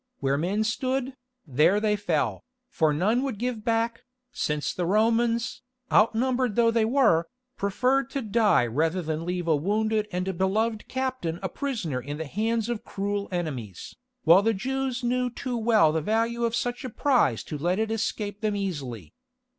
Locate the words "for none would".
2.69-3.37